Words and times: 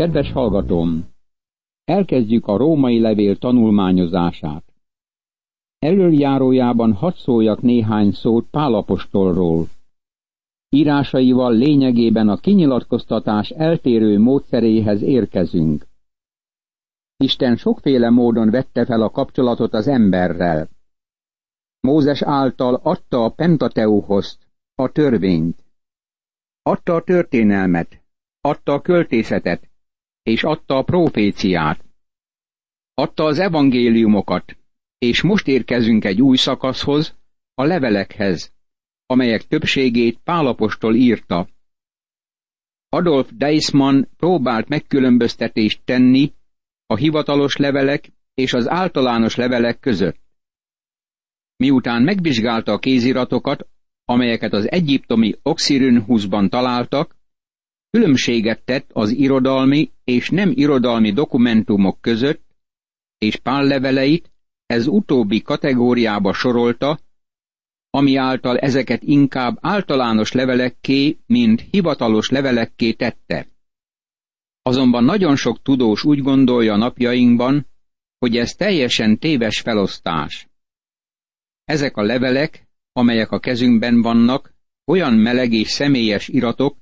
Kedves 0.00 0.32
hallgatóm! 0.32 1.08
Elkezdjük 1.84 2.46
a 2.46 2.56
római 2.56 3.00
levél 3.00 3.38
tanulmányozását. 3.38 4.64
Előjárójában 5.78 6.92
hadd 6.92 7.14
szóljak 7.14 7.62
néhány 7.62 8.10
szót 8.12 8.46
Pálapostolról. 8.50 9.66
Írásaival 10.68 11.52
lényegében 11.52 12.28
a 12.28 12.36
kinyilatkoztatás 12.36 13.50
eltérő 13.50 14.18
módszeréhez 14.18 15.02
érkezünk. 15.02 15.86
Isten 17.16 17.56
sokféle 17.56 18.10
módon 18.10 18.50
vette 18.50 18.84
fel 18.84 19.02
a 19.02 19.10
kapcsolatot 19.10 19.74
az 19.74 19.86
emberrel. 19.86 20.68
Mózes 21.80 22.22
által 22.22 22.74
adta 22.74 23.24
a 23.24 23.30
Pentateuhoszt, 23.30 24.46
a 24.74 24.92
törvényt. 24.92 25.64
Adta 26.62 26.94
a 26.94 27.02
történelmet, 27.02 28.02
adta 28.40 28.72
a 28.72 28.80
költészetet, 28.80 29.69
és 30.22 30.42
adta 30.42 30.76
a 30.76 30.82
proféciát. 30.82 31.84
Adta 32.94 33.24
az 33.24 33.38
evangéliumokat, 33.38 34.56
és 34.98 35.22
most 35.22 35.46
érkezünk 35.46 36.04
egy 36.04 36.22
új 36.22 36.36
szakaszhoz, 36.36 37.18
a 37.54 37.64
levelekhez, 37.64 38.52
amelyek 39.06 39.42
többségét 39.42 40.18
Pálapostól 40.24 40.94
írta. 40.94 41.48
Adolf 42.88 43.30
Deisman 43.32 44.08
próbált 44.16 44.68
megkülönböztetést 44.68 45.80
tenni 45.84 46.32
a 46.86 46.96
hivatalos 46.96 47.56
levelek 47.56 48.12
és 48.34 48.52
az 48.52 48.68
általános 48.68 49.34
levelek 49.34 49.80
között. 49.80 50.20
Miután 51.56 52.02
megvizsgálta 52.02 52.72
a 52.72 52.78
kéziratokat, 52.78 53.68
amelyeket 54.04 54.52
az 54.52 54.70
egyiptomi 54.70 55.34
Oxirünhuszban 55.42 56.48
találtak, 56.48 57.16
különbséget 57.90 58.64
tett 58.64 58.90
az 58.92 59.10
irodalmi 59.10 59.90
és 60.04 60.30
nem 60.30 60.52
irodalmi 60.54 61.12
dokumentumok 61.12 62.00
között, 62.00 62.42
és 63.18 63.36
Pál 63.36 63.64
leveleit 63.64 64.30
ez 64.66 64.86
utóbbi 64.86 65.42
kategóriába 65.42 66.32
sorolta, 66.32 66.98
ami 67.90 68.16
által 68.16 68.58
ezeket 68.58 69.02
inkább 69.02 69.58
általános 69.60 70.32
levelekké, 70.32 71.18
mint 71.26 71.64
hivatalos 71.70 72.28
levelekké 72.28 72.92
tette. 72.92 73.46
Azonban 74.62 75.04
nagyon 75.04 75.36
sok 75.36 75.62
tudós 75.62 76.04
úgy 76.04 76.22
gondolja 76.22 76.76
napjainkban, 76.76 77.66
hogy 78.18 78.36
ez 78.36 78.54
teljesen 78.54 79.18
téves 79.18 79.60
felosztás. 79.60 80.48
Ezek 81.64 81.96
a 81.96 82.02
levelek, 82.02 82.68
amelyek 82.92 83.30
a 83.30 83.38
kezünkben 83.38 84.02
vannak, 84.02 84.54
olyan 84.84 85.14
meleg 85.14 85.52
és 85.52 85.68
személyes 85.68 86.28
iratok, 86.28 86.76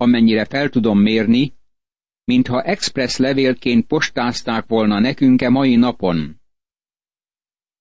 amennyire 0.00 0.44
fel 0.44 0.68
tudom 0.68 0.98
mérni, 0.98 1.54
mintha 2.24 2.62
express 2.62 3.16
levélként 3.16 3.86
postázták 3.86 4.66
volna 4.66 4.98
nekünk-e 4.98 5.48
mai 5.48 5.76
napon. 5.76 6.40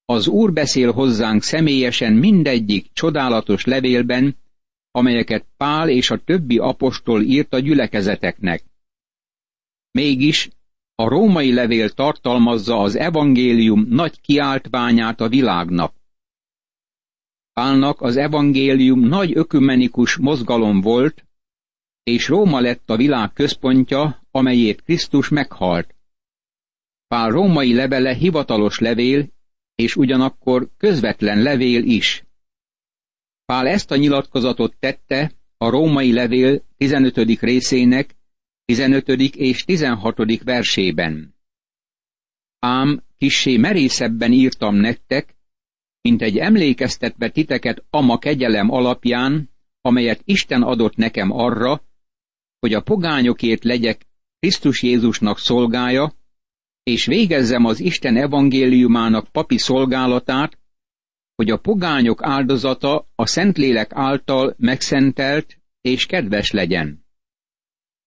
Az 0.05 0.27
Úr 0.27 0.53
beszél 0.53 0.91
hozzánk 0.91 1.43
személyesen 1.43 2.13
mindegyik 2.13 2.89
csodálatos 2.93 3.65
levélben, 3.65 4.37
amelyeket 4.91 5.45
Pál 5.57 5.89
és 5.89 6.09
a 6.09 6.17
többi 6.17 6.57
apostol 6.57 7.21
írt 7.21 7.53
a 7.53 7.59
gyülekezeteknek. 7.59 8.63
Mégis 9.91 10.49
a 10.95 11.07
római 11.07 11.53
levél 11.53 11.89
tartalmazza 11.89 12.79
az 12.79 12.95
evangélium 12.95 13.85
nagy 13.89 14.21
kiáltványát 14.21 15.21
a 15.21 15.27
világnak. 15.27 15.93
Pálnak 17.53 18.01
az 18.01 18.17
evangélium 18.17 18.99
nagy 18.99 19.37
ökumenikus 19.37 20.17
mozgalom 20.17 20.81
volt, 20.81 21.28
és 22.09 22.27
Róma 22.27 22.59
lett 22.59 22.89
a 22.89 22.95
világ 22.97 23.33
központja, 23.33 24.27
amelyét 24.31 24.81
Krisztus 24.81 25.29
meghalt. 25.29 25.95
Pál 27.07 27.29
római 27.29 27.73
levele 27.73 28.13
hivatalos 28.13 28.79
levél, 28.79 29.29
és 29.75 29.95
ugyanakkor 29.95 30.69
közvetlen 30.77 31.41
levél 31.41 31.83
is. 31.83 32.23
Pál 33.45 33.67
ezt 33.67 33.91
a 33.91 33.95
nyilatkozatot 33.95 34.75
tette 34.79 35.31
a 35.57 35.69
római 35.69 36.13
levél 36.13 36.63
15. 36.77 37.17
részének 37.39 38.15
15. 38.65 39.07
és 39.35 39.63
16. 39.63 40.43
versében. 40.43 41.35
Ám 42.59 43.03
kissé 43.17 43.57
merészebben 43.57 44.31
írtam 44.31 44.75
nektek, 44.75 45.35
mint 46.01 46.21
egy 46.21 46.37
emlékeztetve 46.37 47.29
titeket 47.29 47.83
ama 47.89 48.17
kegyelem 48.17 48.69
alapján, 48.69 49.49
amelyet 49.81 50.21
Isten 50.25 50.61
adott 50.61 50.95
nekem 50.95 51.31
arra, 51.31 51.81
hogy 52.59 52.73
a 52.73 52.81
pogányokért 52.81 53.63
legyek 53.63 54.05
Krisztus 54.39 54.83
Jézusnak 54.83 55.39
szolgája, 55.39 56.13
és 56.83 57.05
végezzem 57.05 57.65
az 57.65 57.79
Isten 57.79 58.17
evangéliumának 58.17 59.27
papi 59.31 59.57
szolgálatát, 59.57 60.57
hogy 61.35 61.49
a 61.49 61.57
pogányok 61.57 62.23
áldozata 62.23 63.05
a 63.15 63.25
Szentlélek 63.25 63.91
által 63.93 64.55
megszentelt 64.57 65.57
és 65.81 66.05
kedves 66.05 66.51
legyen. 66.51 67.05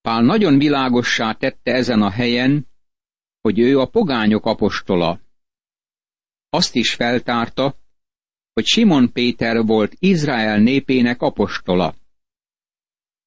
Pál 0.01 0.21
nagyon 0.21 0.57
világossá 0.57 1.33
tette 1.33 1.71
ezen 1.71 2.01
a 2.01 2.09
helyen, 2.09 2.67
hogy 3.41 3.59
ő 3.59 3.79
a 3.79 3.85
pogányok 3.85 4.45
apostola. 4.45 5.19
Azt 6.49 6.75
is 6.75 6.93
feltárta, 6.93 7.75
hogy 8.53 8.65
Simon 8.65 9.11
Péter 9.11 9.65
volt 9.65 9.95
Izrael 9.99 10.59
népének 10.59 11.21
apostola. 11.21 11.95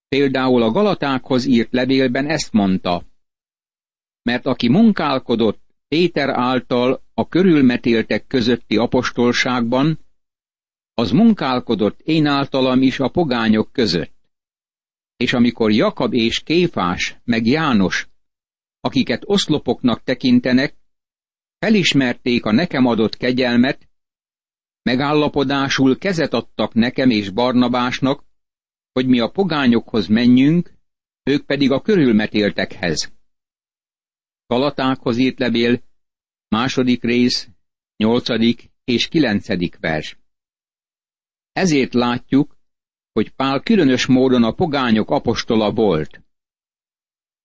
Például 0.08 0.62
a 0.62 0.70
Galatákhoz 0.70 1.44
írt 1.44 1.72
levélben 1.72 2.26
ezt 2.26 2.52
mondta, 2.52 3.04
mert 4.22 4.46
aki 4.46 4.68
munkálkodott 4.68 5.64
Péter 5.88 6.28
által 6.28 7.02
a 7.14 7.28
körülmetéltek 7.28 8.26
közötti 8.26 8.76
apostolságban, 8.76 9.98
az 10.94 11.10
munkálkodott 11.10 12.00
én 12.00 12.26
általam 12.26 12.82
is 12.82 13.00
a 13.00 13.08
pogányok 13.08 13.72
között. 13.72 14.14
És 15.16 15.32
amikor 15.32 15.72
Jakab 15.72 16.14
és 16.14 16.40
Kéfás, 16.40 17.16
meg 17.24 17.46
János, 17.46 18.08
akiket 18.80 19.22
oszlopoknak 19.24 20.02
tekintenek, 20.02 20.74
felismerték 21.58 22.44
a 22.44 22.52
nekem 22.52 22.86
adott 22.86 23.16
kegyelmet, 23.16 23.88
megállapodásul 24.82 25.98
kezet 25.98 26.32
adtak 26.32 26.74
nekem 26.74 27.10
és 27.10 27.30
Barnabásnak, 27.30 28.24
hogy 28.96 29.06
mi 29.06 29.20
a 29.20 29.28
pogányokhoz 29.28 30.06
menjünk, 30.06 30.72
ők 31.22 31.46
pedig 31.46 31.70
a 31.70 31.80
körülmetéltekhez. 31.80 33.12
Galatákhoz 34.46 35.16
írt 35.16 35.38
levél, 35.38 35.82
második 36.48 37.02
rész, 37.02 37.48
nyolcadik 37.96 38.70
és 38.84 39.08
kilencedik 39.08 39.78
vers. 39.80 40.18
Ezért 41.52 41.94
látjuk, 41.94 42.56
hogy 43.12 43.30
Pál 43.30 43.60
különös 43.60 44.06
módon 44.06 44.44
a 44.44 44.52
pogányok 44.52 45.10
apostola 45.10 45.72
volt. 45.72 46.20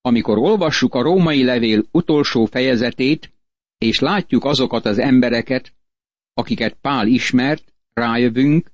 Amikor 0.02 0.38
olvassuk 0.38 0.94
a 0.94 1.02
római 1.02 1.44
levél 1.44 1.86
utolsó 1.92 2.46
fejezetét, 2.46 3.34
és 3.78 4.00
látjuk 4.00 4.46
azokat 4.46 4.86
az 4.86 4.98
embereket, 4.98 5.74
akiket 6.34 6.78
Pál 6.82 7.08
ismert, 7.08 7.74
rájövünk, 7.94 8.72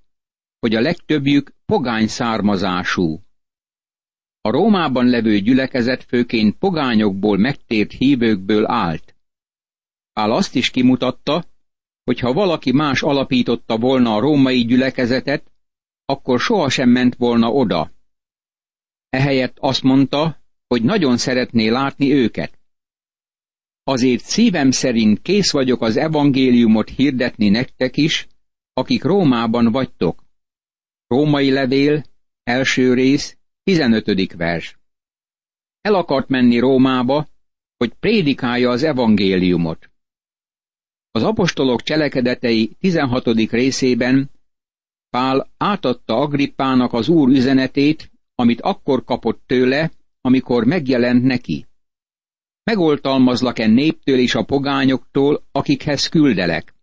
hogy 0.60 0.76
a 0.76 0.82
legtöbbjük 0.82 1.54
pogány 1.66 2.08
származású. 2.08 3.22
A 4.42 4.50
Rómában 4.50 5.06
levő 5.06 5.40
gyülekezet 5.40 6.04
főként 6.04 6.58
pogányokból 6.58 7.38
megtért 7.38 7.92
hívőkből 7.92 8.66
állt. 8.66 9.16
Pál 10.14 10.32
azt 10.32 10.56
is 10.56 10.70
kimutatta, 10.70 11.46
hogy 12.04 12.20
ha 12.20 12.34
valaki 12.34 12.72
más 12.72 13.02
alapította 13.02 13.78
volna 13.78 14.16
a 14.16 14.20
római 14.20 14.66
gyülekezetet, 14.66 15.52
akkor 16.06 16.40
sohasem 16.40 16.90
ment 16.90 17.16
volna 17.16 17.52
oda. 17.52 17.92
Ehelyett 19.10 19.58
azt 19.60 19.84
mondta, 19.84 20.42
hogy 20.68 20.84
nagyon 20.84 21.18
szeretné 21.18 21.68
látni 21.68 22.14
őket. 22.14 22.60
Azért 23.84 24.24
szívem 24.24 24.72
szerint 24.72 25.22
kész 25.22 25.52
vagyok 25.52 25.82
az 25.82 25.98
evangéliumot 25.98 26.90
hirdetni 26.90 27.50
nektek 27.50 27.98
is, 27.98 28.28
akik 28.74 29.04
Rómában 29.04 29.72
vagytok. 29.72 30.27
Római 31.08 31.52
levél, 31.52 32.04
első 32.44 32.94
rész, 32.94 33.38
15. 33.64 34.34
vers. 34.34 34.78
El 35.82 35.96
akart 35.96 36.28
menni 36.28 36.60
Rómába, 36.60 37.28
hogy 37.78 37.94
prédikálja 37.94 38.70
az 38.70 38.84
evangéliumot. 38.84 39.90
Az 41.12 41.24
apostolok 41.24 41.82
cselekedetei 41.82 42.76
16. 42.80 43.26
részében 43.52 44.30
Pál 45.10 45.50
átadta 45.58 46.16
Agrippának 46.16 46.94
az 46.94 47.08
úr 47.10 47.30
üzenetét, 47.30 48.12
amit 48.36 48.62
akkor 48.62 49.04
kapott 49.04 49.42
tőle, 49.46 49.92
amikor 50.22 50.66
megjelent 50.66 51.24
neki. 51.24 51.66
Megoltalmazlak-e 52.64 53.68
néptől 53.68 54.20
és 54.20 54.36
a 54.36 54.44
pogányoktól, 54.44 55.44
akikhez 55.52 56.08
küldelek. 56.08 56.74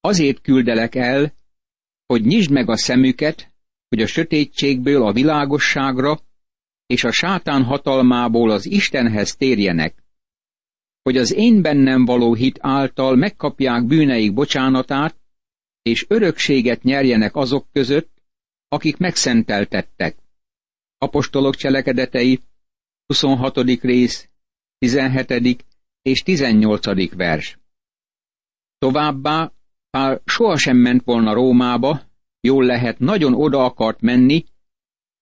Azért 0.00 0.40
küldelek 0.40 0.94
el, 0.94 1.35
hogy 2.06 2.24
nyisd 2.24 2.50
meg 2.50 2.68
a 2.68 2.76
szemüket, 2.76 3.52
hogy 3.88 4.02
a 4.02 4.06
sötétségből 4.06 5.02
a 5.02 5.12
világosságra, 5.12 6.20
és 6.86 7.04
a 7.04 7.12
sátán 7.12 7.64
hatalmából 7.64 8.50
az 8.50 8.66
Istenhez 8.66 9.36
térjenek, 9.36 10.04
hogy 11.02 11.16
az 11.16 11.32
én 11.32 11.62
bennem 11.62 12.04
való 12.04 12.34
hit 12.34 12.58
által 12.60 13.16
megkapják 13.16 13.86
bűneik 13.86 14.32
bocsánatát, 14.32 15.16
és 15.82 16.04
örökséget 16.08 16.82
nyerjenek 16.82 17.36
azok 17.36 17.66
között, 17.72 18.10
akik 18.68 18.96
megszenteltettek. 18.96 20.16
Apostolok 20.98 21.54
cselekedetei, 21.54 22.40
26. 23.06 23.56
rész, 23.80 24.28
17. 24.78 25.64
és 26.02 26.22
18. 26.22 27.14
vers. 27.14 27.58
Továbbá 28.78 29.52
Pál 29.96 30.22
sohasem 30.24 30.76
ment 30.76 31.02
volna 31.04 31.32
Rómába, 31.32 32.00
jól 32.40 32.64
lehet 32.64 32.98
nagyon 32.98 33.34
oda 33.34 33.64
akart 33.64 34.00
menni, 34.00 34.44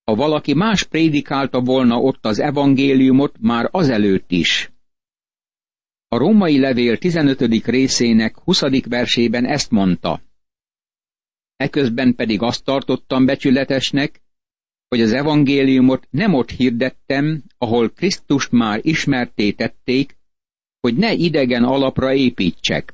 ha 0.04 0.14
valaki 0.14 0.54
más 0.54 0.82
prédikálta 0.82 1.60
volna 1.60 1.96
ott 1.96 2.26
az 2.26 2.38
evangéliumot 2.38 3.36
már 3.40 3.68
azelőtt 3.70 4.30
is. 4.30 4.72
A 6.08 6.16
római 6.16 6.58
levél 6.58 6.98
15. 6.98 7.40
részének 7.64 8.38
20. 8.38 8.60
versében 8.88 9.44
ezt 9.46 9.70
mondta. 9.70 10.20
Eközben 11.56 12.14
pedig 12.14 12.42
azt 12.42 12.64
tartottam 12.64 13.24
becsületesnek, 13.24 14.22
hogy 14.88 15.00
az 15.00 15.12
evangéliumot 15.12 16.06
nem 16.10 16.34
ott 16.34 16.50
hirdettem, 16.50 17.42
ahol 17.58 17.90
Krisztust 17.90 18.50
már 18.50 18.80
ismerté 18.82 19.52
tették, 19.52 20.16
hogy 20.80 20.96
ne 20.96 21.12
idegen 21.12 21.64
alapra 21.64 22.14
építsek. 22.14 22.93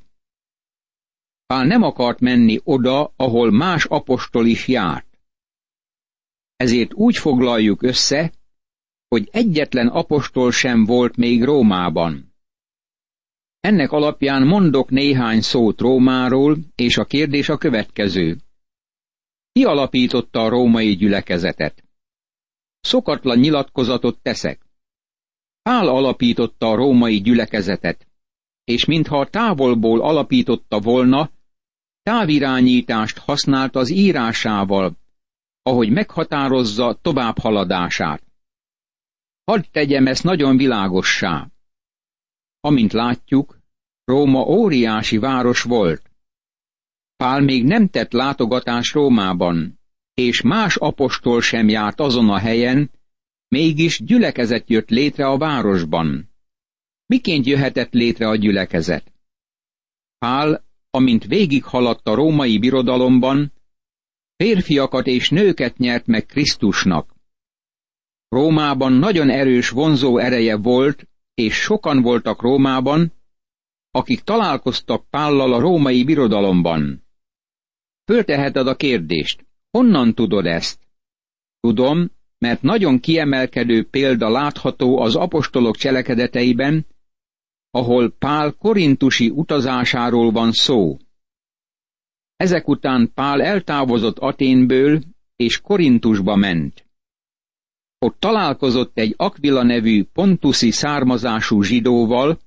Pál 1.51 1.67
nem 1.67 1.83
akart 1.83 2.21
menni 2.21 2.61
oda, 2.65 3.13
ahol 3.17 3.51
más 3.51 3.85
apostol 3.85 4.47
is 4.47 4.69
járt. 4.69 5.19
Ezért 6.57 6.95
úgy 6.95 7.17
foglaljuk 7.17 7.83
össze, 7.83 8.33
hogy 9.09 9.29
egyetlen 9.33 9.89
apostol 9.89 10.53
sem 10.53 10.85
volt 10.85 11.17
még 11.17 11.45
Rómában. 11.45 12.35
Ennek 13.61 13.91
alapján 13.91 14.47
mondok 14.47 14.91
néhány 14.91 15.41
szót 15.41 15.81
Rómáról, 15.81 16.59
és 16.75 16.97
a 16.97 17.05
kérdés 17.05 17.49
a 17.49 17.57
következő. 17.57 18.39
Ki 19.53 19.65
alapította 19.65 20.41
a 20.41 20.49
római 20.49 20.97
gyülekezetet? 20.97 21.85
Szokatlan 22.81 23.39
nyilatkozatot 23.39 24.23
teszek. 24.23 24.67
Pál 25.63 25.89
alapította 25.89 26.67
a 26.67 26.75
római 26.75 27.21
gyülekezetet, 27.21 28.07
és 28.65 28.85
mintha 28.85 29.29
távolból 29.29 30.01
alapította 30.01 30.81
volna, 30.81 31.31
távirányítást 32.03 33.19
használt 33.19 33.77
az 33.77 33.91
írásával, 33.91 34.99
ahogy 35.63 35.91
meghatározza 35.91 36.99
továbbhaladását. 37.03 38.23
Hadd 39.45 39.63
tegyem 39.71 40.07
ezt 40.07 40.25
nagyon 40.25 40.57
világossá. 40.57 41.51
Amint 42.61 42.93
látjuk, 42.93 43.59
Róma 44.05 44.41
óriási 44.47 45.19
város 45.19 45.63
volt. 45.63 46.11
Pál 47.17 47.41
még 47.41 47.65
nem 47.65 47.89
tett 47.89 48.13
látogatás 48.13 48.93
Rómában, 48.93 49.81
és 50.15 50.41
más 50.41 50.77
apostol 50.77 51.41
sem 51.41 51.69
járt 51.69 52.01
azon 52.01 52.31
a 52.31 52.39
helyen, 52.39 52.91
mégis 53.49 54.05
gyülekezet 54.05 54.71
jött 54.71 54.89
létre 54.89 55.27
a 55.27 55.39
városban. 55.39 56.31
Miként 57.07 57.47
jöhetett 57.47 57.93
létre 57.93 58.29
a 58.29 58.37
gyülekezet? 58.37 59.13
Pál, 60.19 60.65
amint 60.91 61.25
végighaladt 61.25 62.07
a 62.09 62.15
római 62.15 62.59
birodalomban, 62.59 63.53
férfiakat 64.37 65.07
és 65.07 65.29
nőket 65.29 65.77
nyert 65.77 66.07
meg 66.07 66.27
Krisztusnak. 66.27 67.15
Rómában 68.29 68.93
nagyon 68.93 69.31
erős 69.31 69.69
vonzó 69.69 70.19
ereje 70.19 70.57
volt, 70.57 71.09
és 71.35 71.55
sokan 71.55 72.03
voltak 72.03 72.43
Rómában, 72.43 73.13
akik 73.91 74.21
találkoztak 74.21 75.09
Pállal 75.11 75.53
a 75.53 75.61
római 75.61 76.05
birodalomban. 76.05 77.07
Fölteheted 78.05 78.67
a 78.67 78.77
kérdést, 78.77 79.47
honnan 79.71 80.15
tudod 80.15 80.47
ezt? 80.47 80.79
Tudom, 81.61 82.11
mert 82.39 82.63
nagyon 82.63 83.01
kiemelkedő 83.01 83.85
példa 83.85 84.29
látható 84.29 84.99
az 84.99 85.15
apostolok 85.15 85.77
cselekedeteiben, 85.77 86.87
ahol 87.71 88.11
Pál 88.19 88.53
korintusi 88.53 89.29
utazásáról 89.29 90.31
van 90.31 90.53
szó. 90.53 90.97
Ezek 92.37 92.69
után 92.69 93.11
Pál 93.15 93.43
eltávozott 93.43 94.19
Aténből, 94.19 95.03
és 95.37 95.61
Korintusba 95.61 96.37
ment. 96.37 96.85
Ott 97.99 98.17
találkozott 98.19 98.99
egy 98.99 99.15
Aquila 99.17 99.63
nevű 99.63 100.05
pontuszi 100.05 100.71
származású 100.71 101.63
zsidóval, 101.63 102.39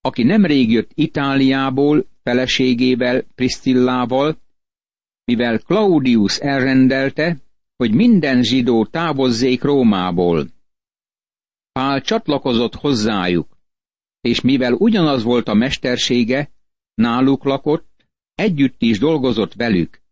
aki 0.00 0.22
nemrég 0.22 0.70
jött 0.70 0.90
Itáliából, 0.94 2.06
feleségével, 2.22 3.22
Priscillával, 3.34 4.38
mivel 5.24 5.58
Claudius 5.58 6.38
elrendelte, 6.38 7.36
hogy 7.76 7.94
minden 7.94 8.42
zsidó 8.42 8.86
távozzék 8.86 9.62
Rómából. 9.62 10.48
Pál 11.72 12.00
csatlakozott 12.00 12.74
hozzájuk, 12.74 13.55
és 14.26 14.40
mivel 14.40 14.72
ugyanaz 14.72 15.22
volt 15.22 15.48
a 15.48 15.54
mestersége, 15.54 16.50
náluk 16.94 17.44
lakott, 17.44 18.06
együtt 18.34 18.82
is 18.82 18.98
dolgozott 18.98 19.54
velük. 19.54 20.02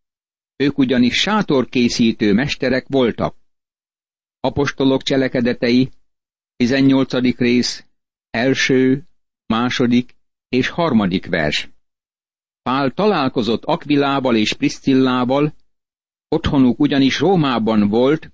Ők 0.57 0.79
ugyanis 0.79 1.15
sátorkészítő 1.15 2.33
mesterek 2.33 2.87
voltak. 2.89 3.37
Apostolok 4.41 5.03
cselekedetei, 5.03 5.91
18. 6.57 7.13
rész, 7.39 7.87
első, 8.31 9.05
második 9.47 10.17
és 10.49 10.69
harmadik 10.69 11.27
vers. 11.27 11.69
Pál 12.63 12.91
találkozott 12.91 13.65
Akvilával 13.65 14.37
és 14.37 14.53
Priscillával, 14.53 15.55
otthonuk 16.29 16.81
ugyanis 16.81 17.19
Rómában 17.19 17.89
volt, 17.89 18.33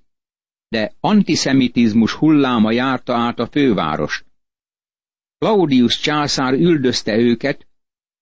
de 0.69 0.93
antiszemitizmus 1.00 2.12
hulláma 2.12 2.71
járta 2.71 3.17
át 3.17 3.38
a 3.38 3.47
fővárost. 3.47 4.30
Claudius 5.44 6.00
császár 6.00 6.52
üldözte 6.52 7.16
őket, 7.16 7.66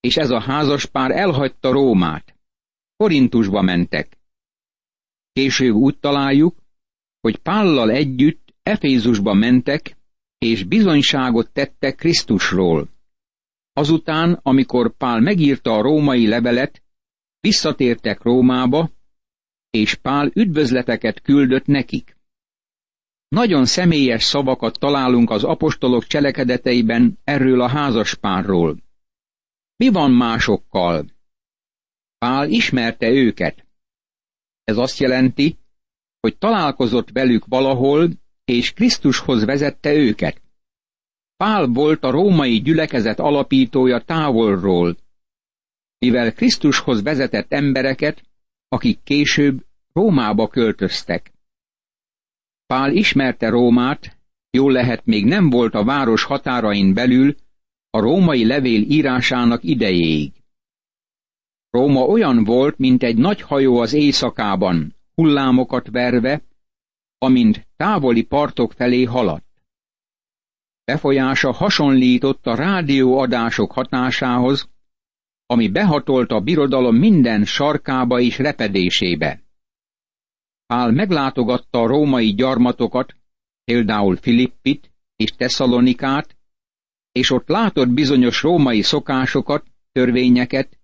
és 0.01 0.17
ez 0.17 0.31
a 0.31 0.41
házaspár 0.41 1.11
elhagyta 1.11 1.73
Rómát. 1.73 2.35
Korintusba 2.97 3.63
mentek. 3.63 4.19
Később 5.33 5.75
úgy 5.75 5.99
találjuk, 5.99 6.57
hogy 7.21 7.39
Pállal 7.39 7.91
együtt 7.91 8.55
Efézusba 8.63 9.35
mentek, 9.35 9.97
és 10.39 10.65
bizonyságot 10.65 11.53
tettek 11.53 11.97
Krisztusról. 11.97 12.89
Azután, 13.73 14.41
amikor 14.43 14.97
Pál 14.97 15.21
megírta 15.21 15.71
a 15.71 15.83
római 15.83 16.27
levelet, 16.27 16.83
visszatértek 17.41 18.23
Rómába, 18.23 18.91
és 19.71 19.95
Pál 19.95 20.31
üdvözleteket 20.35 21.21
küldött 21.21 21.67
nekik. 21.67 22.18
Nagyon 23.29 23.67
személyes 23.67 24.23
szavakat 24.23 24.79
találunk 24.79 25.31
az 25.31 25.45
apostolok 25.45 26.05
cselekedeteiben 26.05 27.19
erről 27.25 27.61
a 27.61 27.69
házaspárról. 27.69 28.77
Mi 29.77 29.89
van 29.89 30.11
másokkal? 30.11 31.07
Pál 32.19 32.49
ismerte 32.49 33.09
őket. 33.09 33.67
Ez 34.65 34.77
azt 34.77 34.99
jelenti, 34.99 35.59
hogy 36.21 36.39
találkozott 36.39 37.11
velük 37.11 37.45
valahol, 37.47 38.11
és 38.45 38.73
Krisztushoz 38.73 39.45
vezette 39.45 39.95
őket. 39.95 40.43
Pál 41.37 41.67
volt 41.67 42.05
a 42.05 42.11
római 42.11 42.61
gyülekezet 42.61 43.19
alapítója 43.19 44.01
távolról, 44.01 44.97
mivel 45.99 46.33
Krisztushoz 46.33 47.03
vezetett 47.03 47.53
embereket, 47.53 48.23
akik 48.69 49.03
később 49.03 49.67
Rómába 49.93 50.49
költöztek. 50.49 51.33
Pál 52.73 52.93
ismerte 52.93 53.49
Rómát, 53.49 54.17
jól 54.51 54.73
lehet 54.73 55.07
még 55.07 55.25
nem 55.25 55.51
volt 55.51 55.75
a 55.75 55.85
város 55.85 56.25
határain 56.25 56.95
belül 56.95 57.35
a 57.91 58.01
római 58.01 58.47
levél 58.47 58.83
írásának 58.83 59.63
idejéig. 59.65 60.33
Róma 61.71 62.01
olyan 62.01 62.45
volt, 62.45 62.79
mint 62.79 63.03
egy 63.03 63.17
nagy 63.17 63.41
hajó 63.41 63.79
az 63.79 63.93
éjszakában, 63.93 64.95
hullámokat 65.15 65.89
verve, 65.91 66.43
amint 67.19 67.69
távoli 67.77 68.23
partok 68.23 68.73
felé 68.73 69.05
haladt. 69.05 69.65
Befolyása 70.85 71.53
hasonlított 71.53 72.47
a 72.47 72.55
rádióadások 72.55 73.73
hatásához, 73.73 74.69
ami 75.47 75.69
behatolt 75.69 76.31
a 76.31 76.41
birodalom 76.41 76.97
minden 76.97 77.45
sarkába 77.45 78.21
és 78.21 78.39
repedésébe. 78.39 79.43
Pál 80.73 80.91
meglátogatta 80.91 81.81
a 81.81 81.87
római 81.87 82.35
gyarmatokat, 82.35 83.17
például 83.65 84.17
Filippit 84.17 84.93
és 85.17 85.31
Tesszalonikát, 85.31 86.37
és 87.13 87.31
ott 87.31 87.49
látott 87.49 87.89
bizonyos 87.89 88.43
római 88.43 88.83
szokásokat, 88.83 89.67
törvényeket, 89.93 90.79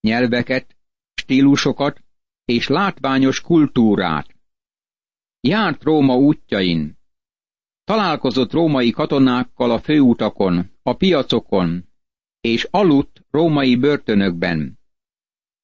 nyelveket, 0.00 0.76
stílusokat 1.14 2.04
és 2.44 2.68
látványos 2.68 3.40
kultúrát. 3.40 4.26
Járt 5.40 5.82
Róma 5.82 6.16
útjain, 6.16 6.98
Találkozott 7.84 8.52
római 8.52 8.90
katonákkal 8.90 9.70
a 9.70 9.78
főutakon, 9.78 10.70
a 10.82 10.94
piacokon, 10.94 11.88
és 12.40 12.68
aludt 12.70 13.24
római 13.30 13.76
börtönökben. 13.76 14.78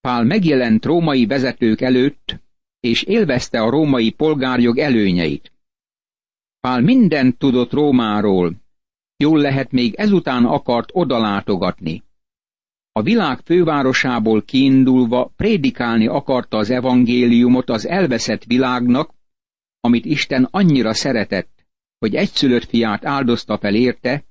Pál 0.00 0.24
megjelent 0.24 0.84
római 0.84 1.26
vezetők 1.26 1.80
előtt, 1.80 2.41
és 2.82 3.02
élvezte 3.02 3.60
a 3.60 3.70
római 3.70 4.10
polgárjog 4.10 4.78
előnyeit. 4.78 5.52
Pál 6.60 6.80
mindent 6.80 7.38
tudott 7.38 7.72
Rómáról, 7.72 8.56
jól 9.16 9.40
lehet 9.40 9.72
még 9.72 9.94
ezután 9.94 10.44
akart 10.44 10.88
odalátogatni. 10.92 12.02
A 12.92 13.02
világ 13.02 13.38
fővárosából 13.44 14.42
kiindulva 14.42 15.32
prédikálni 15.36 16.06
akarta 16.06 16.56
az 16.56 16.70
evangéliumot 16.70 17.70
az 17.70 17.86
elveszett 17.86 18.44
világnak, 18.44 19.14
amit 19.80 20.04
Isten 20.04 20.48
annyira 20.50 20.94
szeretett, 20.94 21.66
hogy 21.98 22.14
egyszülött 22.14 22.64
fiát 22.64 23.04
áldozta 23.04 23.58
fel 23.58 23.74
érte, 23.74 24.24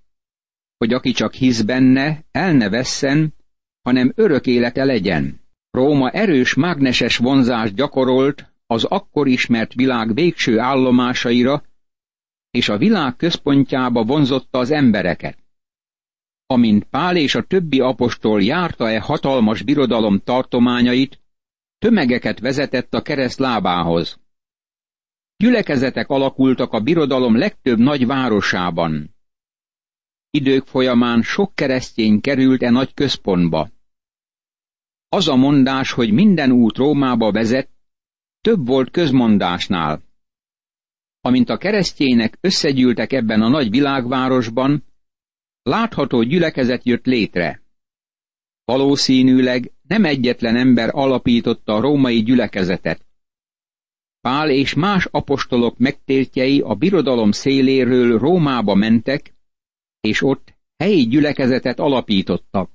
hogy 0.78 0.94
aki 0.94 1.12
csak 1.12 1.34
hisz 1.34 1.62
benne, 1.62 2.26
el 2.32 2.54
ne 2.54 2.70
vesszen, 2.70 3.34
hanem 3.82 4.12
örök 4.16 4.46
élete 4.48 4.84
legyen. 4.84 5.41
Róma 5.72 6.10
erős 6.10 6.54
mágneses 6.54 7.18
vonzást 7.18 7.76
gyakorolt 7.76 8.52
az 8.68 8.84
akkor 8.84 9.28
ismert 9.28 9.74
világ 9.74 10.14
végső 10.14 10.60
állomásaira, 10.60 11.64
és 12.52 12.70
a 12.70 12.78
világ 12.78 13.16
központjába 13.16 14.04
vonzotta 14.04 14.60
az 14.60 14.72
embereket. 14.72 15.38
Amint 16.46 16.84
Pál 16.84 17.16
és 17.16 17.36
a 17.36 17.44
többi 17.44 17.80
apostol 17.80 18.42
járta-e 18.42 19.00
hatalmas 19.00 19.62
birodalom 19.62 20.20
tartományait, 20.20 21.22
tömegeket 21.78 22.40
vezetett 22.40 22.94
a 22.94 23.02
kereszt 23.02 23.40
lábához. 23.40 24.20
Gyülekezetek 25.38 26.10
alakultak 26.10 26.74
a 26.74 26.80
birodalom 26.80 27.38
legtöbb 27.38 27.78
nagy 27.78 28.06
városában. 28.06 29.16
Idők 30.30 30.66
folyamán 30.66 31.22
sok 31.22 31.56
keresztény 31.56 32.22
került 32.22 32.64
e 32.64 32.70
nagy 32.70 32.94
központba. 32.94 33.70
Az 35.14 35.28
a 35.28 35.36
mondás, 35.36 35.92
hogy 35.92 36.12
minden 36.12 36.52
út 36.52 36.78
Rómába 36.78 37.32
vezet, 37.32 37.70
több 38.42 38.68
volt 38.68 38.92
közmondásnál. 38.92 40.04
Amint 41.22 41.50
a 41.50 41.58
keresztjének 41.58 42.38
összegyűltek 42.42 43.14
ebben 43.14 43.42
a 43.42 43.48
nagy 43.48 43.70
világvárosban, 43.70 44.84
látható 45.64 46.22
gyülekezet 46.22 46.86
jött 46.86 47.06
létre. 47.06 47.62
Valószínűleg 48.66 49.72
nem 49.88 50.06
egyetlen 50.06 50.56
ember 50.56 50.90
alapította 50.94 51.74
a 51.74 51.82
római 51.82 52.24
gyülekezetet. 52.24 53.06
Pál 54.22 54.50
és 54.50 54.74
más 54.74 55.06
apostolok 55.06 55.78
megtértjei 55.78 56.62
a 56.62 56.76
birodalom 56.76 57.32
széléről 57.32 58.18
Rómába 58.20 58.76
mentek, 58.76 59.34
és 60.02 60.22
ott 60.22 60.54
helyi 60.78 61.08
gyülekezetet 61.08 61.80
alapítottak. 61.80 62.72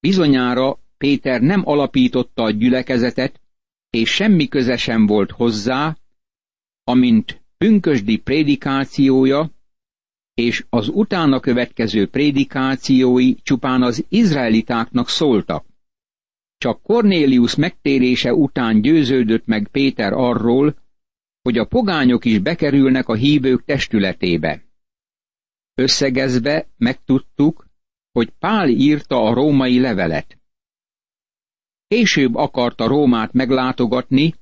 Bizonyára 0.00 0.79
Péter 1.00 1.40
nem 1.40 1.62
alapította 1.64 2.42
a 2.42 2.50
gyülekezetet, 2.50 3.40
és 3.90 4.10
semmi 4.14 4.48
köze 4.48 4.76
sem 4.76 5.06
volt 5.06 5.30
hozzá, 5.30 5.96
amint 6.84 7.42
pünkösdi 7.56 8.16
prédikációja 8.16 9.50
és 10.34 10.64
az 10.68 10.88
utána 10.88 11.40
következő 11.40 12.08
prédikációi 12.08 13.34
csupán 13.34 13.82
az 13.82 14.04
izraelitáknak 14.08 15.08
szóltak. 15.08 15.66
Csak 16.58 16.82
Cornélius 16.82 17.54
megtérése 17.54 18.34
után 18.34 18.80
győződött 18.80 19.46
meg 19.46 19.68
Péter 19.68 20.12
arról, 20.12 20.76
hogy 21.42 21.58
a 21.58 21.66
pogányok 21.66 22.24
is 22.24 22.38
bekerülnek 22.38 23.08
a 23.08 23.14
hívők 23.14 23.64
testületébe. 23.64 24.64
Összegezve 25.74 26.68
megtudtuk, 26.76 27.66
hogy 28.12 28.30
Pál 28.38 28.68
írta 28.68 29.22
a 29.22 29.34
római 29.34 29.80
levelet. 29.80 30.39
Később 31.90 32.34
akarta 32.34 32.86
Rómát 32.86 33.32
meglátogatni, 33.32 34.34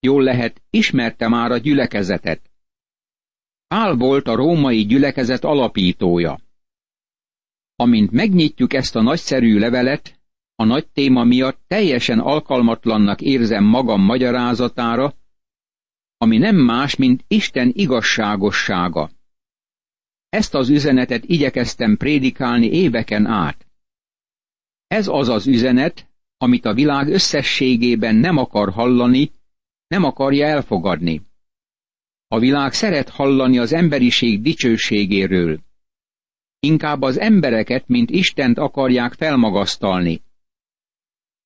jól 0.00 0.22
lehet, 0.22 0.62
ismerte 0.70 1.28
már 1.28 1.50
a 1.50 1.56
gyülekezetet. 1.56 2.50
Pál 3.66 3.94
volt 3.94 4.26
a 4.26 4.34
római 4.34 4.84
gyülekezet 4.84 5.44
alapítója. 5.44 6.40
Amint 7.76 8.10
megnyitjuk 8.10 8.72
ezt 8.72 8.96
a 8.96 9.02
nagyszerű 9.02 9.58
levelet, 9.58 10.20
a 10.54 10.64
nagy 10.64 10.86
téma 10.88 11.24
miatt 11.24 11.60
teljesen 11.66 12.18
alkalmatlannak 12.18 13.20
érzem 13.20 13.64
magam 13.64 14.00
magyarázatára, 14.02 15.14
ami 16.16 16.38
nem 16.38 16.56
más, 16.56 16.96
mint 16.96 17.24
Isten 17.28 17.70
igazságossága. 17.74 19.10
Ezt 20.28 20.54
az 20.54 20.68
üzenetet 20.68 21.24
igyekeztem 21.24 21.96
prédikálni 21.96 22.66
éveken 22.66 23.26
át. 23.26 23.66
Ez 24.86 25.08
az 25.08 25.28
az 25.28 25.46
üzenet, 25.46 26.06
amit 26.36 26.64
a 26.64 26.74
világ 26.74 27.08
összességében 27.08 28.14
nem 28.14 28.36
akar 28.36 28.72
hallani, 28.72 29.32
nem 29.86 30.04
akarja 30.04 30.46
elfogadni. 30.46 31.22
A 32.28 32.38
világ 32.38 32.72
szeret 32.72 33.08
hallani 33.08 33.58
az 33.58 33.72
emberiség 33.72 34.40
dicsőségéről. 34.40 35.60
Inkább 36.58 37.02
az 37.02 37.18
embereket, 37.18 37.88
mint 37.88 38.10
Istent 38.10 38.58
akarják 38.58 39.12
felmagasztalni. 39.12 40.22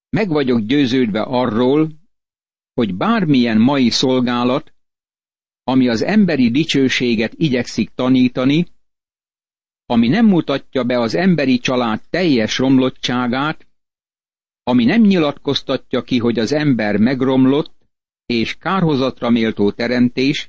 Meg 0.09 0.29
vagyok 0.29 0.61
győződve 0.61 1.23
arról, 1.23 1.91
hogy 2.75 2.95
bármilyen 2.95 3.59
mai 3.59 3.91
szolgálat, 3.91 4.75
ami 5.65 5.89
az 5.89 6.03
emberi 6.03 6.51
dicsőséget 6.51 7.33
igyekszik 7.37 7.91
tanítani, 7.95 8.67
ami 9.87 10.09
nem 10.09 10.27
mutatja 10.27 10.85
be 10.85 10.99
az 10.99 11.15
emberi 11.15 11.59
család 11.59 12.01
teljes 12.11 12.59
romlottságát, 12.59 13.67
ami 14.71 14.85
nem 14.85 15.01
nyilatkoztatja 15.01 16.03
ki, 16.03 16.19
hogy 16.19 16.39
az 16.39 16.53
ember 16.53 16.97
megromlott 16.97 17.75
és 18.27 18.57
kárhozatra 18.57 19.31
méltó 19.31 19.71
teremtés, 19.71 20.49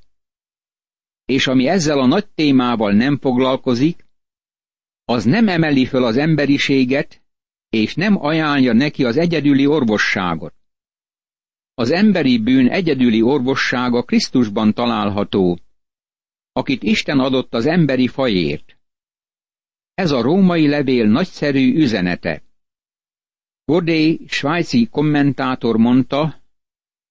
és 1.26 1.48
ami 1.48 1.68
ezzel 1.68 2.00
a 2.00 2.06
nagy 2.06 2.28
témával 2.28 2.92
nem 2.92 3.18
foglalkozik, 3.18 4.06
az 5.06 5.24
nem 5.24 5.48
emeli 5.48 5.86
föl 5.86 6.04
az 6.04 6.18
emberiséget, 6.18 7.22
és 7.70 7.96
nem 7.96 8.24
ajánlja 8.24 8.74
neki 8.74 9.04
az 9.04 9.18
egyedüli 9.18 9.66
orvosságot. 9.66 10.54
Az 11.74 11.92
emberi 11.92 12.38
bűn 12.38 12.68
egyedüli 12.68 13.22
orvossága 13.22 14.04
Krisztusban 14.04 14.74
található, 14.74 15.60
akit 16.52 16.84
Isten 16.84 17.20
adott 17.20 17.54
az 17.54 17.66
emberi 17.66 18.08
fajért. 18.08 18.78
Ez 19.94 20.12
a 20.12 20.22
római 20.22 20.68
levél 20.68 21.06
nagyszerű 21.06 21.76
üzenete. 21.76 22.51
Gordé, 23.72 24.20
svájci 24.28 24.88
kommentátor 24.88 25.78
mondta, 25.78 26.42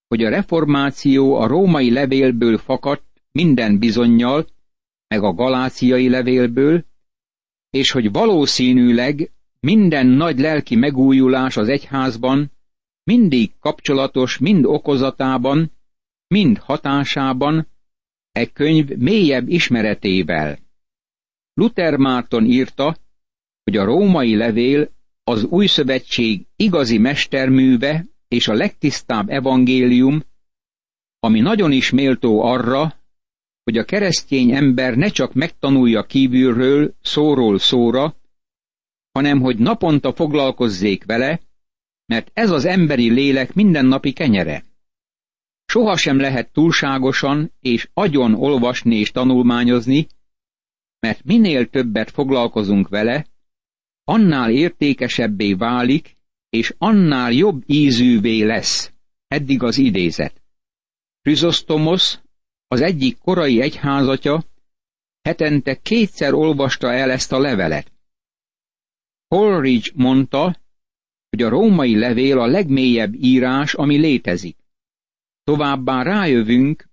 hogy 0.09 0.25
a 0.25 0.29
reformáció 0.29 1.35
a 1.35 1.47
római 1.47 1.91
levélből 1.91 2.59
fakadt 2.59 3.23
minden 3.33 3.79
bizonyal, 3.79 4.47
meg 5.09 5.23
a 5.23 5.33
galáciai 5.33 6.09
levélből, 6.09 6.85
és 7.71 7.91
hogy 7.91 8.13
valószínűleg 8.13 9.33
minden 9.61 10.07
nagy 10.07 10.39
lelki 10.39 10.77
megújulás 10.77 11.57
az 11.57 11.69
egyházban 11.69 12.53
mindig 13.05 13.51
kapcsolatos 13.59 14.39
mind 14.39 14.65
okozatában, 14.65 15.73
mind 16.27 16.59
hatásában, 16.59 17.69
e 18.33 18.47
könyv 18.47 18.89
mélyebb 18.89 19.49
ismeretével. 19.49 20.59
Luther 21.55 21.97
Márton 21.97 22.45
írta, 22.45 22.97
hogy 23.65 23.77
a 23.77 23.85
római 23.85 24.37
levél 24.37 24.99
az 25.31 25.45
új 25.45 25.67
szövetség 25.67 26.47
igazi 26.57 26.99
mesterműve 26.99 28.07
és 28.29 28.49
a 28.49 28.53
legtisztább 28.53 29.29
evangélium, 29.29 30.23
ami 31.19 31.41
nagyon 31.41 31.73
is 31.73 31.91
méltó 31.91 32.43
arra, 32.43 32.95
hogy 33.63 33.79
a 33.79 33.85
keresztény 33.85 34.51
ember 34.51 34.95
ne 34.95 35.09
csak 35.09 35.33
megtanulja 35.33 36.03
kívülről, 36.03 36.95
szóról 37.03 37.59
szóra, 37.59 38.17
hanem 39.13 39.41
hogy 39.41 39.59
naponta 39.59 40.13
foglalkozzék 40.13 41.05
vele, 41.05 41.41
mert 42.07 42.31
ez 42.35 42.51
az 42.51 42.65
emberi 42.65 43.11
lélek 43.11 43.55
mindennapi 43.55 44.13
kenyere. 44.13 44.65
Sohasem 45.67 46.19
lehet 46.19 46.53
túlságosan 46.53 47.53
és 47.61 47.89
agyon 47.93 48.35
olvasni 48.35 48.97
és 48.97 49.11
tanulmányozni, 49.11 50.07
mert 51.01 51.25
minél 51.25 51.69
többet 51.69 52.11
foglalkozunk 52.11 52.89
vele, 52.89 53.27
annál 54.11 54.51
értékesebbé 54.51 55.53
válik, 55.53 56.15
és 56.49 56.75
annál 56.79 57.33
jobb 57.33 57.63
ízűvé 57.67 58.43
lesz. 58.43 58.93
Eddig 59.27 59.63
az 59.63 59.79
idézet. 59.79 60.43
Chrysostomus, 61.21 62.21
az 62.67 62.81
egyik 62.81 63.19
korai 63.19 63.61
egyházatja, 63.61 64.45
hetente 65.23 65.81
kétszer 65.81 66.35
olvasta 66.35 66.93
el 66.93 67.11
ezt 67.11 67.33
a 67.33 67.39
levelet. 67.39 67.93
Coleridge 69.29 69.91
mondta, 69.95 70.61
hogy 71.29 71.43
a 71.43 71.49
római 71.49 71.99
levél 71.99 72.39
a 72.39 72.47
legmélyebb 72.47 73.15
írás, 73.15 73.75
ami 73.75 73.97
létezik. 73.97 74.57
Továbbá 75.43 76.03
rájövünk, 76.03 76.89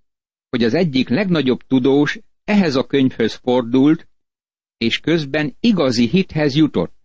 hogy 0.50 0.64
az 0.64 0.74
egyik 0.74 1.08
legnagyobb 1.08 1.62
tudós 1.62 2.18
ehhez 2.44 2.74
a 2.74 2.86
könyvhöz 2.86 3.34
fordult, 3.34 4.08
és 4.76 4.98
közben 4.98 5.56
igazi 5.60 6.08
hithez 6.08 6.54
jutott. 6.54 6.96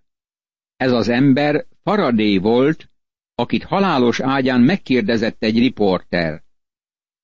Ez 0.83 0.91
az 0.91 1.09
ember 1.09 1.65
Faradé 1.83 2.37
volt, 2.37 2.89
akit 3.35 3.63
halálos 3.63 4.19
ágyán 4.19 4.61
megkérdezett 4.61 5.43
egy 5.43 5.57
riporter. 5.57 6.43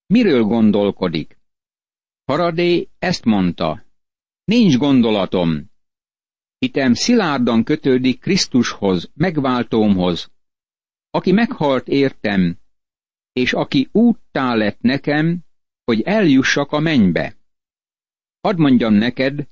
Miről 0.06 0.44
gondolkodik? 0.44 1.38
Faradé 2.26 2.90
ezt 3.00 3.26
mondta. 3.26 3.84
Nincs 4.44 4.78
gondolatom. 4.78 5.72
Hitem 6.58 6.94
szilárdan 6.94 7.64
kötődik 7.64 8.20
Krisztushoz, 8.20 9.12
megváltómhoz, 9.14 10.32
aki 11.10 11.32
meghalt 11.32 11.88
értem, 11.88 12.58
és 13.32 13.54
aki 13.54 13.90
úttá 13.92 14.54
lett 14.56 14.82
nekem, 14.82 15.40
hogy 15.84 16.02
eljussak 16.02 16.72
a 16.72 16.80
mennybe. 16.80 17.36
Hadd 18.42 18.58
mondjam 18.60 18.94
neked, 18.94 19.48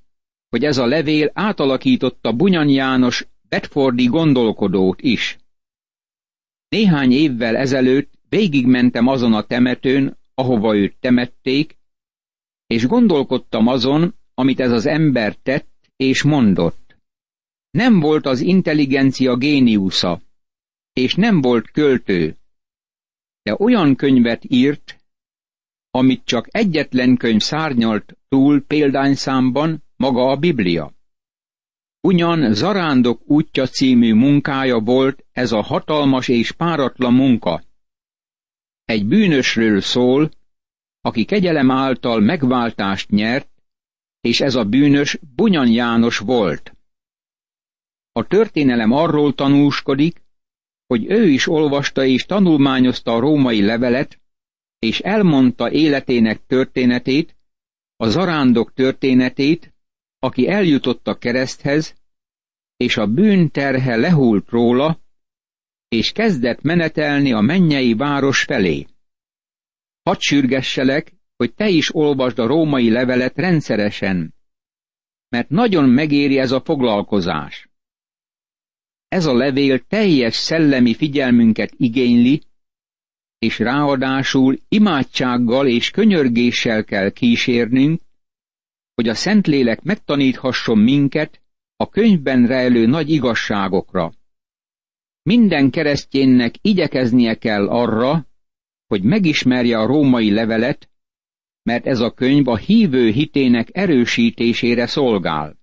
hogy 0.50 0.64
ez 0.64 0.78
a 0.78 0.86
levél 0.86 1.32
átalakította 1.34 2.34
Bunyan 2.34 2.70
János 2.70 3.28
Bedfordi 3.50 4.06
gondolkodót 4.06 5.02
is. 5.02 5.38
Néhány 6.70 7.12
évvel 7.12 7.56
ezelőtt 7.56 8.12
végigmentem 8.30 9.08
azon 9.08 9.34
a 9.34 9.46
temetőn, 9.46 10.18
ahova 10.34 10.76
őt 10.76 10.96
temették, 11.00 11.78
és 12.68 12.88
gondolkodtam 12.88 13.68
azon, 13.68 14.16
amit 14.34 14.60
ez 14.60 14.72
az 14.72 14.86
ember 14.86 15.36
tett 15.36 15.92
és 15.96 16.24
mondott. 16.24 16.98
Nem 17.72 18.00
volt 18.00 18.26
az 18.26 18.40
intelligencia 18.40 19.38
géniusza, 19.38 20.22
és 20.94 21.16
nem 21.16 21.42
volt 21.42 21.72
költő, 21.72 22.36
de 23.44 23.56
olyan 23.60 23.96
könyvet 23.96 24.44
írt, 24.48 24.98
amit 25.92 26.26
csak 26.26 26.48
egyetlen 26.52 27.18
könyv 27.18 27.42
szárnyalt 27.42 28.18
túl 28.28 28.64
példányszámban, 28.66 29.84
maga 29.96 30.30
a 30.30 30.36
Biblia. 30.36 30.97
Ugyan 32.08 32.54
Zarándok 32.54 33.22
útja 33.26 33.68
című 33.68 34.14
munkája 34.14 34.80
volt 34.80 35.26
ez 35.32 35.52
a 35.52 35.62
hatalmas 35.62 36.28
és 36.28 36.52
páratlan 36.52 37.14
munka. 37.14 37.64
Egy 38.86 39.06
bűnösről 39.06 39.82
szól, 39.82 40.32
aki 41.02 41.26
kegyelem 41.26 41.72
által 41.72 42.20
megváltást 42.20 43.10
nyert, 43.10 43.50
és 44.22 44.42
ez 44.42 44.56
a 44.56 44.64
bűnös 44.64 45.20
Bunyan 45.36 45.72
János 45.72 46.18
volt. 46.18 46.76
A 48.12 48.28
történelem 48.28 48.92
arról 48.92 49.34
tanúskodik, 49.34 50.22
hogy 50.86 51.06
ő 51.12 51.28
is 51.28 51.48
olvasta 51.48 52.06
és 52.06 52.26
tanulmányozta 52.26 53.12
a 53.12 53.20
római 53.20 53.62
levelet, 53.62 54.20
és 54.80 55.00
elmondta 55.00 55.72
életének 55.72 56.46
történetét, 56.46 57.36
a 57.96 58.08
zarándok 58.08 58.74
történetét, 58.74 59.76
aki 60.20 60.48
eljutott 60.48 61.08
a 61.08 61.18
kereszthez, 61.18 61.96
és 62.78 62.98
a 62.98 63.08
bűn 63.08 63.52
terhe 63.52 63.96
lehult 63.96 64.50
róla, 64.50 65.00
és 65.88 66.12
kezdett 66.12 66.62
menetelni 66.62 67.34
a 67.34 67.42
mennyei 67.42 67.94
város 67.94 68.44
felé. 68.44 68.86
Hadd 70.04 70.20
sürgesselek, 70.20 71.14
hogy 71.36 71.54
te 71.54 71.68
is 71.68 71.96
olvasd 71.96 72.40
a 72.40 72.48
római 72.48 72.90
levelet 72.90 73.38
rendszeresen, 73.38 74.36
mert 75.30 75.50
nagyon 75.50 75.90
megéri 75.90 76.38
ez 76.38 76.52
a 76.52 76.62
foglalkozás. 76.62 77.70
Ez 79.08 79.26
a 79.26 79.34
levél 79.34 79.80
teljes 79.80 80.36
szellemi 80.36 80.94
figyelmünket 80.94 81.74
igényli, 81.78 82.42
és 83.40 83.60
ráadásul 83.60 84.60
imádsággal 84.70 85.68
és 85.68 85.92
könyörgéssel 85.92 86.84
kell 86.84 87.10
kísérnünk, 87.10 88.02
hogy 88.98 89.08
a 89.08 89.16
Szentlélek 89.16 89.82
megtaníthasson 89.82 90.78
minket 90.78 91.42
a 91.76 91.90
könyvben 91.90 92.48
rejlő 92.48 92.86
nagy 92.86 93.10
igazságokra. 93.10 94.12
Minden 95.22 95.70
keresztjénnek 95.70 96.56
igyekeznie 96.62 97.36
kell 97.36 97.68
arra, 97.68 98.28
hogy 98.88 99.04
megismerje 99.04 99.78
a 99.78 99.86
római 99.86 100.32
levelet, 100.32 100.90
mert 101.64 101.86
ez 101.86 102.00
a 102.00 102.12
könyv 102.12 102.48
a 102.48 102.58
hívő 102.58 103.10
hitének 103.10 103.68
erősítésére 103.72 104.88
szolgál. 104.88 105.58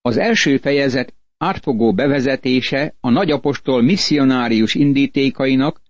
Az 0.00 0.16
első 0.16 0.56
fejezet 0.56 1.14
átfogó 1.38 1.92
bevezetése 1.92 2.96
a 3.00 3.10
nagyapostol 3.10 3.82
misszionárius 3.82 4.74
indítékainak, 4.74 5.80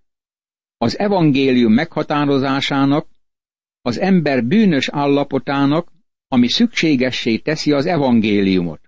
az 0.76 0.98
evangélium 0.98 1.72
meghatározásának, 1.72 3.08
az 3.82 3.98
ember 3.98 4.44
bűnös 4.44 4.88
állapotának, 4.88 5.94
ami 6.28 6.48
szükségessé 6.48 7.38
teszi 7.38 7.72
az 7.72 7.86
evangéliumot. 7.86 8.80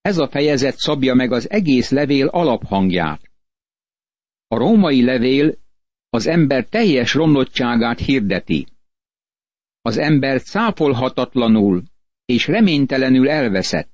Ez 0.00 0.18
a 0.18 0.28
fejezet 0.28 0.76
szabja 0.76 1.14
meg 1.14 1.32
az 1.32 1.50
egész 1.50 1.90
levél 1.90 2.26
alaphangját. 2.26 3.30
A 4.46 4.56
római 4.56 5.04
levél 5.04 5.58
az 6.08 6.26
ember 6.26 6.64
teljes 6.64 7.14
romlottságát 7.14 7.98
hirdeti. 7.98 8.66
Az 9.80 9.96
ember 9.96 10.42
cáfolhatatlanul 10.42 11.82
és 12.24 12.46
reménytelenül 12.46 13.28
elveszett. 13.28 13.90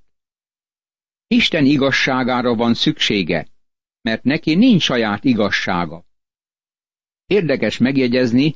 Isten 1.26 1.64
igazságára 1.64 2.54
van 2.54 2.74
szüksége, 2.74 3.46
mert 4.00 4.22
neki 4.22 4.54
nincs 4.54 4.82
saját 4.82 5.24
igazsága. 5.24 6.04
Érdekes 7.26 7.78
megjegyezni, 7.78 8.54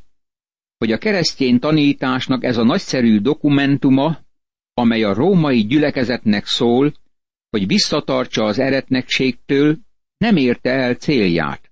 hogy 0.78 0.92
a 0.92 0.98
keresztény 0.98 1.58
tanításnak 1.58 2.44
ez 2.44 2.56
a 2.56 2.62
nagyszerű 2.62 3.18
dokumentuma, 3.18 4.18
amely 4.74 5.02
a 5.02 5.14
római 5.14 5.66
gyülekezetnek 5.66 6.46
szól, 6.46 6.92
hogy 7.50 7.66
visszatartsa 7.66 8.44
az 8.44 8.58
eretnekségtől, 8.58 9.78
nem 10.16 10.36
érte 10.36 10.70
el 10.70 10.94
célját. 10.94 11.70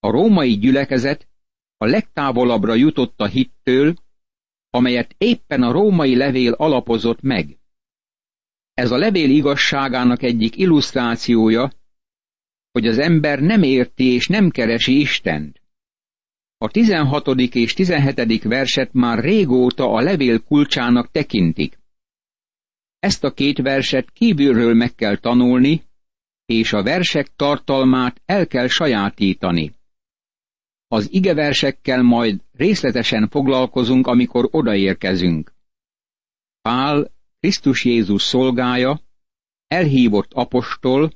A 0.00 0.10
római 0.10 0.58
gyülekezet 0.58 1.28
a 1.76 1.86
legtávolabbra 1.86 2.74
jutott 2.74 3.20
a 3.20 3.26
hittől, 3.26 3.94
amelyet 4.70 5.14
éppen 5.18 5.62
a 5.62 5.72
római 5.72 6.16
levél 6.16 6.52
alapozott 6.52 7.20
meg. 7.20 7.58
Ez 8.72 8.90
a 8.90 8.96
levél 8.96 9.30
igazságának 9.30 10.22
egyik 10.22 10.56
illusztrációja, 10.56 11.72
hogy 12.72 12.86
az 12.86 12.98
ember 12.98 13.40
nem 13.40 13.62
érti 13.62 14.04
és 14.04 14.26
nem 14.26 14.50
keresi 14.50 15.00
Istent. 15.00 15.62
A 16.64 16.68
16. 16.68 17.28
és 17.36 17.72
17. 17.72 18.42
verset 18.42 18.92
már 18.92 19.18
régóta 19.18 19.92
a 19.92 20.00
levél 20.00 20.40
kulcsának 20.40 21.10
tekintik. 21.10 21.78
Ezt 22.98 23.24
a 23.24 23.32
két 23.32 23.58
verset 23.58 24.10
kívülről 24.10 24.74
meg 24.74 24.94
kell 24.94 25.16
tanulni, 25.16 25.82
és 26.46 26.72
a 26.72 26.82
versek 26.82 27.34
tartalmát 27.36 28.22
el 28.24 28.46
kell 28.46 28.66
sajátítani. 28.66 29.72
Az 30.88 31.12
igeversekkel 31.12 32.02
majd 32.02 32.40
részletesen 32.52 33.28
foglalkozunk, 33.28 34.06
amikor 34.06 34.48
odaérkezünk. 34.50 35.52
Pál, 36.60 37.10
Krisztus 37.40 37.84
Jézus 37.84 38.22
szolgája, 38.22 39.00
elhívott 39.66 40.32
apostol, 40.32 41.12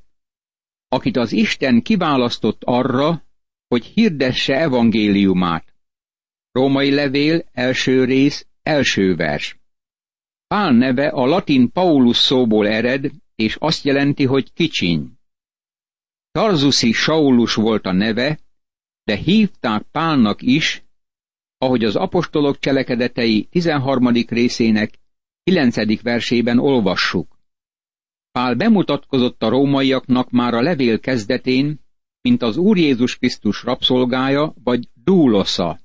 akit 0.89 1.17
az 1.17 1.33
Isten 1.33 1.83
kiválasztott 1.83 2.63
arra, 2.65 3.27
hogy 3.69 3.85
hirdesse 3.85 4.55
evangéliumát. 4.55 5.75
Római 6.53 6.91
levél, 6.91 7.45
első 7.53 8.05
rész, 8.05 8.47
első 8.63 9.15
vers. 9.15 9.59
Pál 10.47 10.73
neve 10.73 11.09
a 11.09 11.27
latin 11.27 11.73
Paulus 11.73 12.17
szóból 12.17 12.69
ered, 12.69 13.11
és 13.35 13.57
azt 13.59 13.85
jelenti, 13.85 14.25
hogy 14.25 14.53
kicsiny. 14.53 15.13
Tarzuszi 16.31 16.93
Saulus 16.93 17.55
volt 17.55 17.87
a 17.87 17.93
neve, 17.93 18.39
de 19.05 19.17
hívták 19.17 19.83
Pálnak 19.83 20.43
is, 20.43 20.83
ahogy 21.59 21.85
az 21.85 21.97
apostolok 21.97 22.59
cselekedetei 22.59 23.45
13. 23.45 24.13
részének 24.29 24.99
9. 25.43 26.03
versében 26.03 26.59
olvassuk. 26.59 27.39
Pál 28.31 28.55
bemutatkozott 28.55 29.43
a 29.43 29.49
rómaiaknak 29.49 30.31
már 30.31 30.55
a 30.55 30.61
levél 30.61 31.01
kezdetén, 31.01 31.81
mint 32.29 32.43
az 32.43 32.57
Úr 32.57 32.77
Jézus 32.77 33.17
Krisztus 33.17 33.63
rabszolgája 33.63 34.55
vagy 34.65 34.89
dúlosza. 35.05 35.81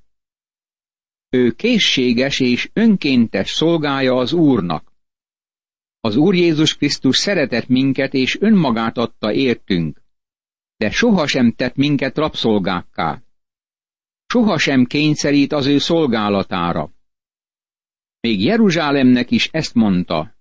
Ő 1.29 1.51
készséges 1.51 2.39
és 2.39 2.69
önkéntes 2.73 3.49
szolgája 3.49 4.13
az 4.13 4.33
Úrnak. 4.33 4.91
Az 5.99 6.15
Úr 6.15 6.35
Jézus 6.35 6.75
Krisztus 6.75 7.17
szeretett 7.17 7.67
minket 7.67 8.13
és 8.13 8.37
önmagát 8.39 8.97
adta 8.97 9.33
értünk, 9.33 10.01
de 10.77 10.89
sohasem 10.89 11.51
tett 11.51 11.75
minket 11.75 12.17
rabszolgákká. 12.17 13.23
Sohasem 14.25 14.85
kényszerít 14.85 15.51
az 15.51 15.65
ő 15.65 15.77
szolgálatára. 15.77 16.91
Még 18.19 18.43
Jeruzsálemnek 18.43 19.31
is 19.31 19.49
ezt 19.51 19.73
mondta. 19.73 20.35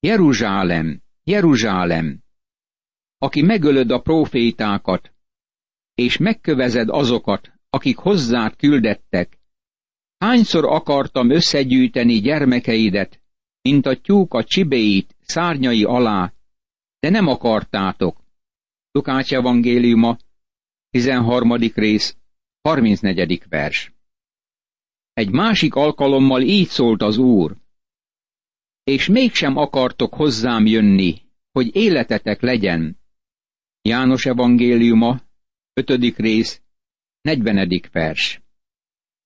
Jeruzsálem, 0.00 1.02
Jeruzsálem, 1.24 2.22
aki 3.18 3.42
megölöd 3.42 3.90
a 3.90 4.00
profétákat, 4.00 5.12
és 5.94 6.16
megkövezed 6.16 6.88
azokat, 6.88 7.52
akik 7.70 7.96
hozzád 7.96 8.56
küldettek, 8.56 9.40
Hányszor 10.24 10.64
akartam 10.64 11.30
összegyűjteni 11.30 12.20
gyermekeidet, 12.20 13.22
mint 13.62 13.86
a 13.86 14.00
tyúk 14.00 14.34
a 14.34 14.44
csibéit 14.44 15.16
szárnyai 15.20 15.84
alá, 15.84 16.32
de 16.98 17.10
nem 17.10 17.26
akartátok. 17.26 18.24
Lukács 18.90 19.34
evangéliuma, 19.34 20.16
13. 20.90 21.56
rész, 21.74 22.16
34. 22.62 23.42
vers. 23.48 23.92
Egy 25.12 25.30
másik 25.30 25.74
alkalommal 25.74 26.42
így 26.42 26.68
szólt 26.68 27.02
az 27.02 27.16
Úr. 27.16 27.56
És 28.84 29.06
mégsem 29.06 29.56
akartok 29.56 30.14
hozzám 30.14 30.66
jönni, 30.66 31.22
hogy 31.52 31.76
életetek 31.76 32.40
legyen. 32.40 32.98
János 33.82 34.26
evangéliuma, 34.26 35.20
5. 35.72 36.16
rész, 36.16 36.62
40. 37.20 37.80
vers. 37.92 38.40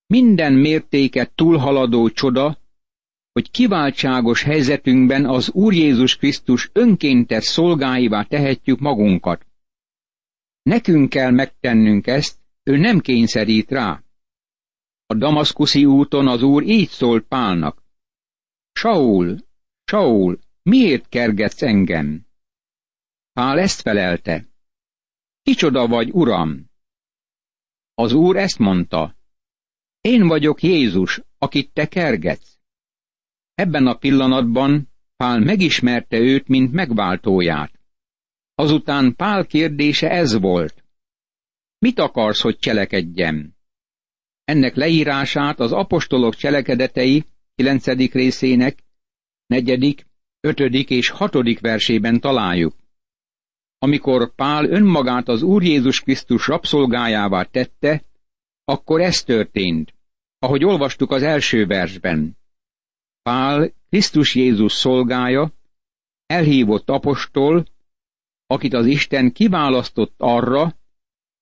Minden 0.07 0.53
mértéket 0.53 1.31
túlhaladó 1.35 2.09
csoda, 2.09 2.57
hogy 3.31 3.51
kiváltságos 3.51 4.43
helyzetünkben 4.43 5.25
az 5.25 5.51
Úr 5.51 5.73
Jézus 5.73 6.15
Krisztus 6.15 6.69
önkéntes 6.73 7.43
szolgáivá 7.43 8.23
tehetjük 8.23 8.79
magunkat. 8.79 9.45
Nekünk 10.61 11.09
kell 11.09 11.31
megtennünk 11.31 12.07
ezt, 12.07 12.39
ő 12.63 12.77
nem 12.77 12.99
kényszerít 12.99 13.71
rá. 13.71 14.03
A 15.05 15.13
damaszkuszi 15.13 15.85
úton 15.85 16.27
az 16.27 16.41
Úr 16.41 16.63
így 16.63 16.89
szólt 16.89 17.27
Pálnak. 17.27 17.83
Saul, 18.71 19.37
Saul, 19.83 20.39
miért 20.63 21.09
kergetsz 21.09 21.61
engem? 21.61 22.25
Pál 23.33 23.59
ezt 23.59 23.81
felelte. 23.81 24.47
Kicsoda 25.45 25.87
vagy, 25.87 26.09
uram? 26.11 26.69
Az 27.93 28.13
Úr 28.13 28.35
ezt 28.35 28.57
mondta. 28.57 29.15
Én 30.01 30.27
vagyok 30.27 30.61
Jézus, 30.63 31.21
akit 31.37 31.73
te 31.73 31.87
kergetsz. 31.87 32.57
Ebben 33.53 33.87
a 33.87 33.97
pillanatban 33.97 34.89
Pál 35.15 35.39
megismerte 35.39 36.17
őt, 36.17 36.47
mint 36.47 36.71
megváltóját. 36.71 37.79
Azután 38.55 39.15
Pál 39.15 39.45
kérdése 39.45 40.09
ez 40.09 40.39
volt. 40.39 40.83
Mit 41.77 41.99
akarsz, 41.99 42.41
hogy 42.41 42.57
cselekedjem? 42.57 43.53
Ennek 44.43 44.75
leírását 44.75 45.59
az 45.59 45.71
apostolok 45.71 46.35
cselekedetei 46.35 47.25
9. 47.55 47.85
részének 48.11 48.83
4., 49.45 50.05
5. 50.39 50.59
és 50.89 51.09
6. 51.09 51.59
versében 51.59 52.19
találjuk. 52.19 52.84
Amikor 53.85 54.35
Pál 54.35 54.65
önmagát 54.65 55.27
az 55.27 55.41
Úr 55.41 55.63
Jézus 55.63 56.01
Krisztus 56.01 56.47
rabszolgájává 56.47 57.43
tette, 57.43 58.03
akkor 58.63 59.01
ez 59.01 59.23
történt, 59.23 59.93
ahogy 60.39 60.63
olvastuk 60.63 61.11
az 61.11 61.23
első 61.23 61.65
versben. 61.65 62.37
Pál 63.21 63.71
Krisztus 63.89 64.35
Jézus 64.35 64.71
szolgája, 64.73 65.51
elhívott 66.25 66.89
apostol, 66.89 67.65
akit 68.47 68.73
az 68.73 68.85
Isten 68.85 69.31
kiválasztott 69.31 70.13
arra, 70.17 70.75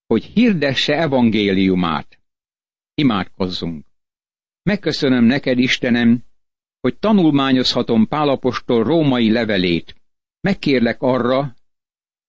hogy 0.08 0.24
hirdesse 0.24 0.94
evangéliumát. 0.94 2.20
Imádkozzunk! 2.94 3.86
Megköszönöm 4.64 5.24
neked, 5.24 5.60
Istenem, 5.60 6.24
hogy 6.80 6.98
tanulmányozhatom 6.98 8.08
Pálapostól 8.08 8.84
római 8.84 9.32
levelét. 9.32 9.96
Megkérlek 10.42 11.02
arra, 11.02 11.56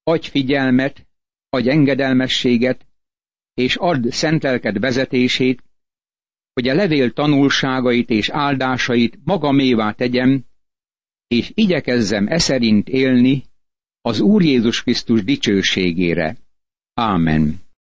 adj 0.05 0.29
figyelmet, 0.29 1.07
adj 1.49 1.71
engedelmességet, 1.71 2.87
és 3.55 3.77
add 3.77 4.11
szentelked 4.11 4.79
vezetését, 4.79 5.63
hogy 6.53 6.69
a 6.69 6.75
levél 6.75 7.13
tanulságait 7.13 8.11
és 8.11 8.29
áldásait 8.29 9.19
magamévá 9.25 9.93
tegyem, 9.93 10.45
és 11.27 11.51
igyekezzem 11.55 12.27
e 12.27 12.39
szerint 12.39 12.89
élni 12.89 13.45
az 14.01 14.21
Úr 14.21 14.43
Jézus 14.43 14.83
Krisztus 14.83 15.25
dicsőségére. 15.25 16.37
Ámen. 16.95 17.64